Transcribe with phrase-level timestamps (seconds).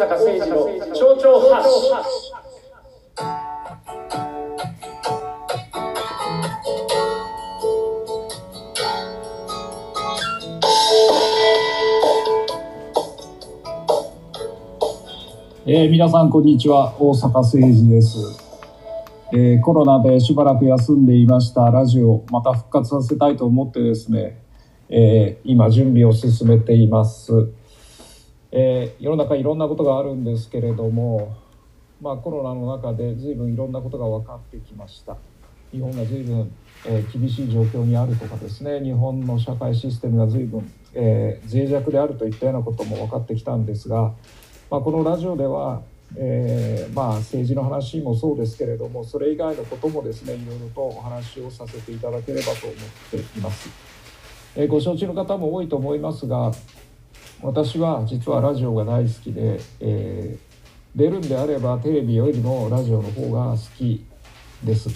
[0.00, 1.68] 阪誠治の町長発
[15.66, 16.94] えー、皆さんこんにちは。
[16.98, 18.16] 大阪誠治です、
[19.34, 21.70] えー、コロナでしばらく休んでいました。
[21.70, 24.40] ラジオまた復活させたいと思ってですね、
[24.88, 27.52] えー、今準備を進めています、
[28.52, 31.36] え世の中いろんなことがあるんですけれども
[32.00, 35.16] まあコロナの中で随分いろんなことが分かってきました
[35.72, 36.52] 日本が随分、
[36.84, 44.12] え厳しい状況にあるとかですね日本の社会システムが随分、え脆弱であるといったようなことも分かってきたんですが
[44.70, 45.82] まあ、このラジオでは、
[46.16, 52.78] えー、まあ政治の話もそうですけれどもそれ以外のこともですねいろいろとお話をさせていただければと思っ
[53.10, 53.68] ています。
[54.54, 56.52] えー、ご承知の方も多いと思いますが
[57.42, 64.04] 私は実はラジオが大好きで、えー、出るんであればテレビよりもラジオの方が好き
[64.64, 64.88] です。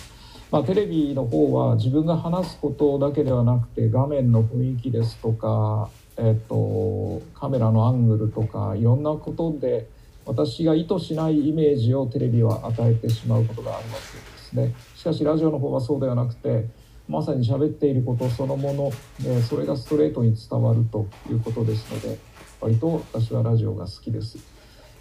[0.50, 9.88] まあ、テレビの方は自分が話すことだけではなくて画面の雰囲気ですとかえっと、カメラのアングルとかいろんなことで
[10.24, 14.74] 私が意図しないイメージをテレビは与えてしまうことがあるわけですね。
[14.94, 16.66] しかしラジオの方はそうではなくて
[17.08, 18.92] まさに喋っていることそのもの、
[19.26, 22.18] えそれがストレートに伝わるということですので
[22.60, 24.38] 割と私はラジオが好きです。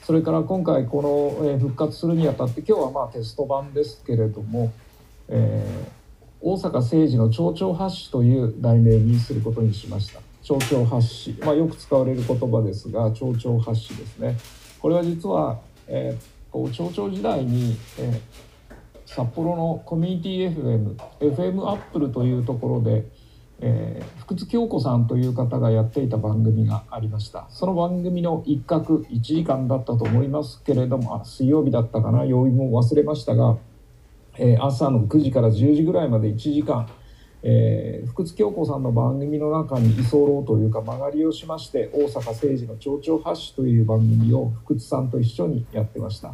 [0.04, 4.74] それから今回この、え復活するにあたって今日はまあテスト版ですけれども、
[5.30, 10.20] えー、大阪政治の町長発信という題名にすることにしました。
[10.44, 14.38] 町長発信、まあ、よく使われる言葉ですが町長発信ですね
[14.80, 18.20] これは実は、えー、こう町長時代に、えー、
[19.16, 23.06] 札幌のコミュニティ FM FM アップルというところで、
[23.60, 27.46] えー、福津京子さんという方がやっていた番組がありました。
[27.50, 33.58] その番組の一角1時間だったと思いますけれどもあ水曜日だったかな曜日も忘れましたが、
[34.40, 36.90] えー、朝の9時から10時ぐらいまで1時間
[37.46, 46.34] えー、福津京子さんの番組の中に居候というか曲がりをしまして大阪政治の町長発信という番組を福津さんと一緒にやってました、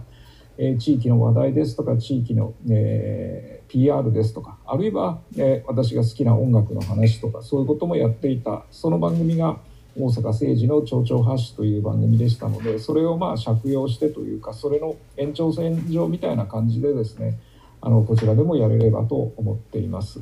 [0.62, 9.58] え、地域の話題ですとか地域の、えー、PR ですとかあるいは、え私が好きな音楽の話とかそういうこともやっていたその番組が
[9.98, 17.40] 大阪政治の町長発信という番組でしたのでそれをまあ借用してというかそれの延長線上みたいな感じでですね
[17.82, 20.22] あのこちらでもやれればと思っています。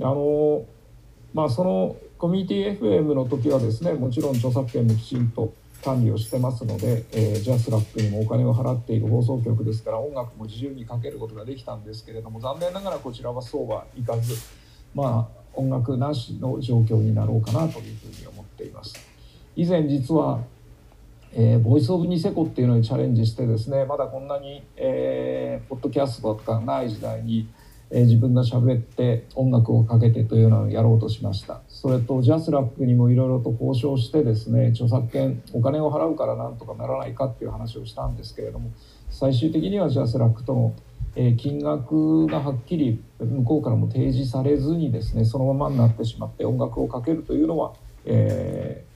[0.00, 0.64] あの
[1.32, 5.52] まあそのコミュニティ FM の時はですねもちろん著作権もきちんと
[5.84, 14.34] 管理をしてますので、えー、 JASRAC にもお金を払っている放送局ですから音楽も自由にかけることができたんですけれども残念ながらこちらはそうはいかず
[14.94, 18.94] まあ音楽なしの状況になろうかなというふうに思っています。
[19.56, 20.40] 以前実は
[21.32, 27.48] えー、 Voice of ニセコっていうのにチャレンジしてですねまだこんなに、えー、ポッドキャストとかない時代に
[27.90, 31.60] え自分が喋って音楽をかけてというのをやろうとしました。
[31.68, 38.70] それと JASRAC にもいろいろと交渉してですね著作権お金を払うからなんとかならないかっていう話をしたんですけれども
[39.10, 40.74] 最終的にはジャスラックとの
[41.16, 47.74] え金額がはっきり向こうからも提示されずにですねそのままになってしまって音楽をかけるというのは、
[48.04, 48.89] えー、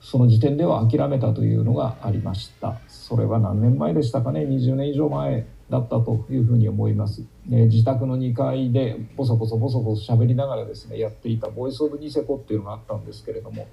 [0.00, 7.24] その時点では諦めたというのがありましたそれは何年前でしたかね？20年以上前だったというふうに思います。
[7.50, 13.66] え自宅の2階でボソボソボソボソ喋りながらですねやっていたボイス・オブ・ニセコっていうのがあったんですけれども、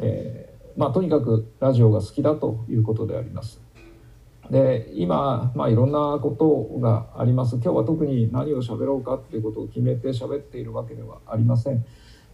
[0.00, 3.60] えー、まあ、とにかくラジオが好きだということであります。
[4.50, 11.82] で今、まあ、いろんなことがあります今日は特に何を喋ろうかっていうことを決めて喋っているわけではありません、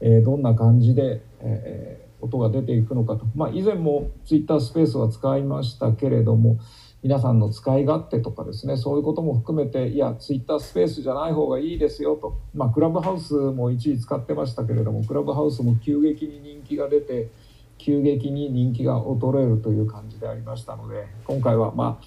[0.00, 6.58] えー、どんな感じで、えー、音が出ていくのかと、まあ、以前もツイッタースペースは使いましたけれども
[7.02, 17.30] 皆さんの使い勝手とかですねそういうことも含めていやツイッタースペースじゃない方がいいですよとまあクラブハウスも一時使ってましたけれどもクラブハウスも急激に人気が出て
[17.78, 22.04] 急激に人気が衰えるという感じでありましたので今回はまあ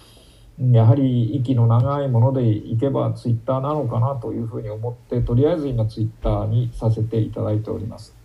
[0.60, 8.23] やはり息の長いものでいけばツイッターなのかなというふうに思ってとりあえず今ツイッターにさせていただいております。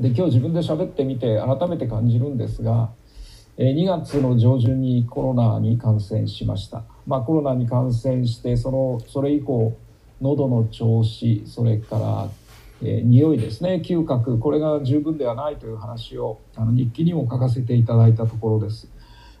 [0.00, 2.90] で今日自分で喋ってみて改めて感じるんですが
[3.56, 9.76] え2月の上旬にコロナに感染しました、まあ、コロナに感染してそのそれ以降
[10.20, 12.28] 喉の調子それから、
[12.82, 13.82] えー、匂いですね。
[13.84, 14.38] 嗅覚。
[14.38, 18.88] これが十分ではないという話をあの日記にも書かせていただいたところです。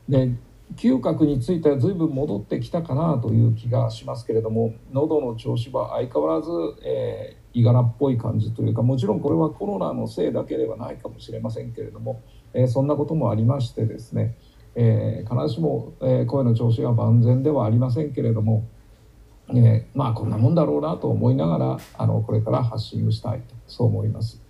[0.08, 0.32] で
[0.76, 6.50] 嗅覚については随分戻ってきたかなという気がしますけれども喉の調子は相変わらず、
[6.84, 12.22] えー、いがらっぽい感じというかもちろんこれはコロナのせいだけではないかもしれませんけれども
[12.54, 14.36] えそんなこともありましてですね、
[14.74, 18.66] えー、必ずしも、えー、声の調子が万全ではありませんけれども、
[19.54, 24.40] え、まあこんなもんだろうなと思いながらあのこれから発信をしたいとそう思います。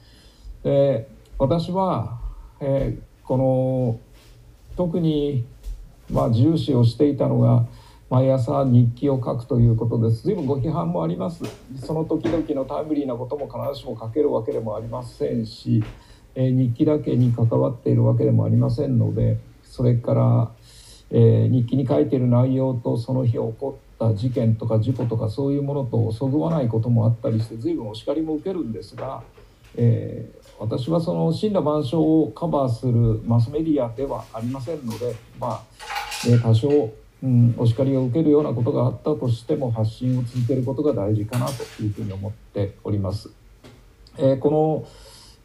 [0.63, 1.09] で
[1.39, 2.21] 私は、
[2.61, 4.01] え、この
[4.77, 5.45] 特に、
[6.11, 7.67] まあ、重視をしていたのが
[8.11, 10.23] 毎朝日記を書くということです。
[10.25, 11.45] 随分ご批判もあります。
[11.85, 15.83] その時々のタイムリーなことも必ずしも書けるわけでもありませんし、
[16.35, 20.51] えー、日記だけに関わっているわけでもありませんのでそれから、
[21.11, 29.25] えー、日記に書いている内容とその日起こった事件とか事故とかそういうものとそぐわないこともあったりして随分お叱りも受けるんですが、
[29.77, 35.63] えー、私はその真羅万象をカバーするマスメディアではありませんのでまあ、
[36.29, 36.69] えー、多少、
[37.23, 43.31] うん、お叱りを受けるようなことがあったとしても発信を続けることが大事かなというふうに思っております。
[44.19, 44.89] えー、この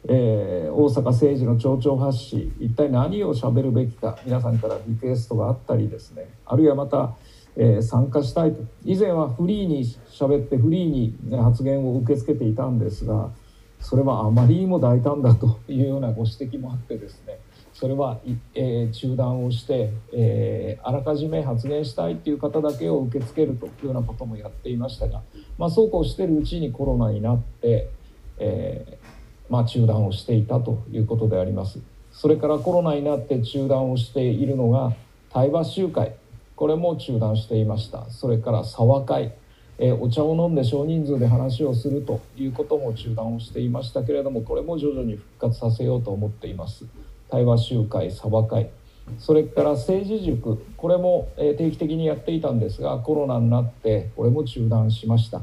[0.05, 7.15] えー、大阪政治の町長発信一体何をしゃべるべきか皆さんからリクエストがあったりですねあるいはまた、
[7.55, 13.31] えー、参加したいと以前はフリーにしゃべってフリーに、ね、発言を受け付けていたんですが
[13.79, 17.39] それはあまりにも大胆だというようなご指摘もあってですね
[17.73, 18.19] それは、
[18.53, 25.21] えー、中断をして、えー、あらかじめ発言したいっていう方だけを受け付けるというようなこともやっていましたが、
[25.57, 27.89] まあ、そうこうしているうちにコロナになって、
[28.37, 31.79] えー、まあ、中断をしていたということであります。
[32.11, 34.93] それからコロナになって中断をしているのが
[35.31, 36.15] 対話集会。
[36.55, 38.09] これも中断していました。
[38.11, 39.33] それから沢会。
[39.79, 46.85] えお茶を飲んで少人数で話をするということも中断をしていましたけれどもこれも徐々に復活させようと思っています。
[47.33, 48.69] 対話集会サバ会。
[49.17, 50.63] それから政治塾。
[50.77, 55.41] これも定期的にやっていたんですがコロナになってこれも中断しました。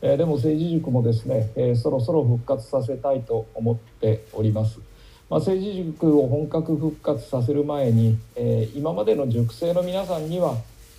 [0.00, 4.78] でも政治塾もですねそろそろ復活させたいと思っております。
[5.28, 10.56] まあ、政治塾を本格復活させる前に、え今までの塾生の皆さんには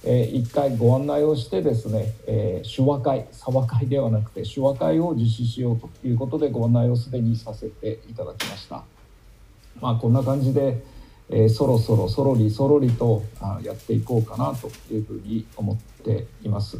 [0.08, 8.95] えー、一回ご案内をしてですね、え、手話会沢会ではなくて手話会を実施しようということでご案内をすでにさせていただきました。
[9.82, 10.84] まあこんな感じで、
[11.30, 16.80] えー、そろそろそろりそろりとあやっていこうかなというふうに思っています、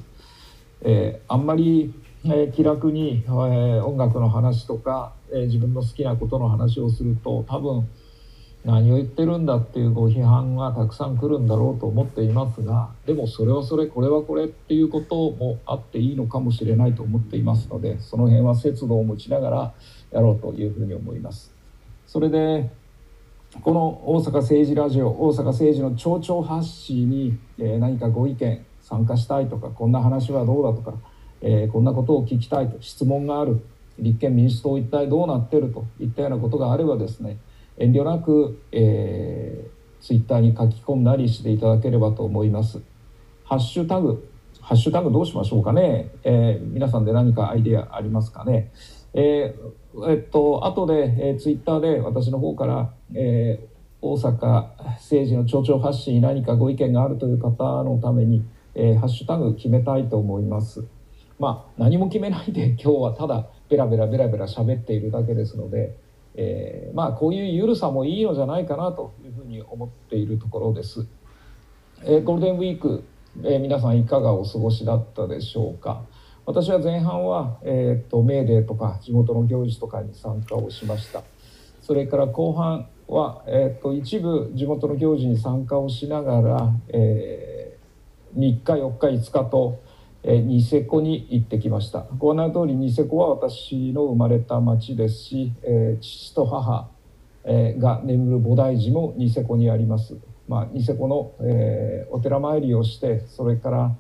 [0.82, 1.94] えー、あんまり、
[2.26, 7.88] えー、気楽に、えー、音楽の話とか、えー、自分の好きなことの話をすると多分
[8.66, 19.74] 何を言ってるんだっていうご批判がたくさん来るんだろうと思っていますがでもそれはそれこれはこれっていうこともあっていいのかもしれないと思っていますのでその辺は節度を持ちながら
[20.12, 21.54] やろうというふうに思います。
[22.08, 22.72] それで
[23.62, 30.98] この大阪政治ラジオ大阪政治の町長発信に、え何かご意見参加したいとかこんな話はどうだとか、
[31.42, 33.62] えこんなことを聞きたいと質問がある
[33.98, 37.38] 立憲民主党一体どうなってるといったようなことがあればですね
[37.78, 42.82] 遠慮なく、えー、ツイッターに書き込んだりしていただければと思います。
[43.44, 44.30] ハッシュタグ、
[44.62, 46.10] ハッシュタグどうしましょうかね。
[46.24, 48.72] えー、皆さんで何かアイデアありますかね。
[49.14, 49.72] えー、
[50.10, 53.68] えっと、後で、えー、ツイッターで私の方から、えー、
[54.02, 60.84] 大阪政治の町長発信に何かご意見があるという方のために、えー、ハッシュタグ決めたいと思います。
[61.40, 65.96] まあ、何も決めないで 今日はただベラベラベラベラ喋っているだけですので、
[66.36, 71.08] えー、まあこういう緩さもいいのじゃないかなというふうに思っているところです。
[72.04, 73.04] えー、ゴールデンウィーク、
[73.44, 76.04] えー、皆さんいかがお過ごしだったでしょうか？
[76.46, 81.24] 私は前半は、えーと、メーデーとか地元の行事とかに参加をしました。
[81.82, 89.80] それから後半は、えーと、一部地元の行事に参加をしながら、えー、3日4日5日と
[90.28, 96.90] えニセコに行ってきましたご案内の通りニセコは私の生まれた町ですし、えー、父と母、
[97.44, 103.96] えー、が眠る菩提寺もニセコにあります、まあ、ニセコの、えー、お寺参りをしてそれから、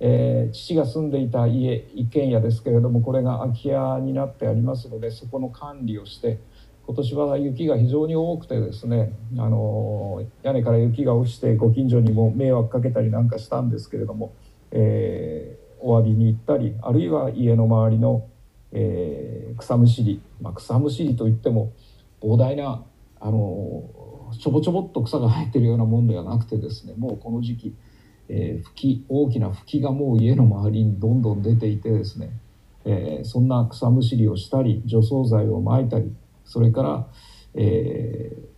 [0.00, 6.38] え父が住んでいた家一軒家ですけれどもこれが空き家になってありますのでそこの管理をして
[6.86, 14.32] 今年は雪が非常に多くてですねあの屋根から雪が落ちてご近所にも迷惑かけたりなんかしたんですけれども、
[14.72, 18.28] えーお詫びに行ったりあるいは家の周りの、
[18.72, 21.72] えー、草むしり、まあ、草むしりといっても
[22.22, 22.84] 膨大な
[23.18, 23.84] あの
[24.38, 27.74] ちょぼちょぼっと草が生えてるようなもんではなくてですねもうこの時期、
[28.32, 32.30] えー、吹き大きな吹きがもう家の周りにどんどん出ていてですね、
[32.84, 37.06] えー、そんな草むしりをしたり除草剤をまいたりそれから、
[37.54, 38.50] えー、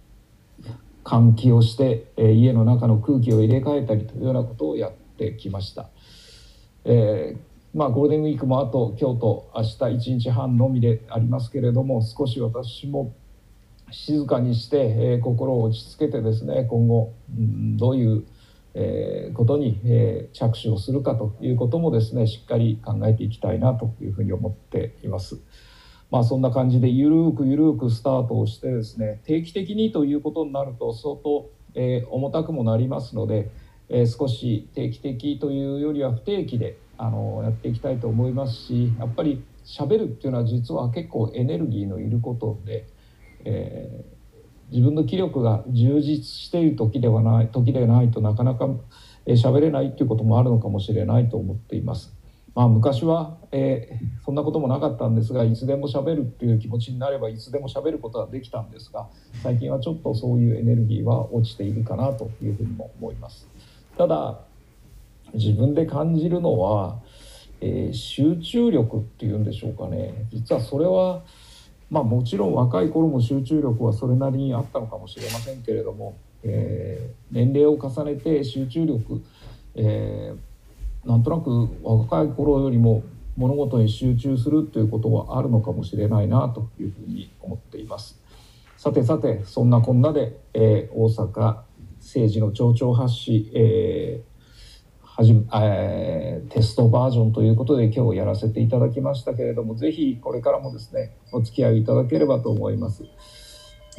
[1.04, 5.88] 換気をして、え、家の中の空気を入れ替えたりというようなことをやってきました。
[6.84, 7.36] え、
[7.74, 9.76] まあ、ゴールデンウィークもあと今日と明日
[10.10, 13.14] 1日半のみでありますけれども少し私も、
[13.90, 18.24] 静かにして、え心を落ち着けてですね今後、うん、どういう
[18.74, 25.40] えー、ことに、えー、着手をするかということもですねしっかり考えていきたいなというふうに思っています。
[26.10, 33.50] まあそんな感じでゆるくゆるくスタートをしてですね定期的にということになると相当、えー、重たくもなりますので、
[33.88, 42.86] え少し定期的というよりは不定期であのやっていきたいと思いますしやっぱり喋るっていうのは実は結構エネルギーのいることで、
[43.44, 44.04] え
[44.72, 48.68] 自分の気力が充実している時ではない時でないとなかなか
[49.26, 52.12] 喋れないっていうこともあるのかもしれないと思っています。
[52.54, 59.08] まあ、昔は、えー、そんなこともなかったんですがいつでも喋るっていう気持ちになればいつでも喋ることはできたんですが
[59.42, 63.48] 最近はちょっとそういうエネルギーは落ちているかなというふうにも思います。
[63.96, 64.40] ただ
[65.32, 66.98] 自分で感じるのは、
[67.62, 71.22] えー、集中力っていうんでしょうかね実はそれは
[71.92, 79.22] まあもちろん若い頃も集中力はそれなりにあったのかもしれませんけれども、えー、年齢を重ねて集中力、
[79.74, 83.02] えー、なんとなく若い頃よりも
[83.36, 88.18] 物事に集中するということはあるのかもしれないなというふうに思っています。
[88.78, 91.58] さてさてそんなこんなで、えー、大阪
[92.00, 94.31] 政治の町長発信、えー
[95.22, 103.04] はじえー、テストバージョンということで今日やらせていただきましたけれどもぜひこれからもですねお付き合いいただければと思います。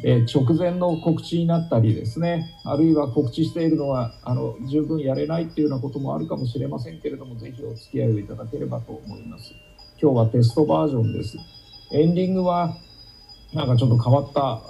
[0.03, 9.53] え、直前の告知になったりですねあるいは告知しているのはあの十分やれないっていうようなこともあるかもしれませんけれどもぜひお付き合いをいただければと思います。
[10.01, 11.37] 今日はテストバージョンです。
[11.93, 12.75] エンディングは
[13.53, 14.61] なんかちょっと変わった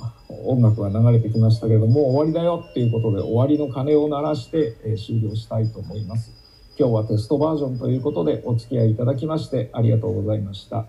[0.46, 6.43] 音楽が流れてきましたけどもう終わりだよっていうことで終わりの鐘を鳴らして、え終了したいと思います
[6.78, 10.88] 今日はテストバージョンということでお付き合いいただきましてありがとうございました。